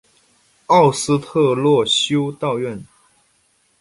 [0.65, 2.83] 奥斯特洛修道院。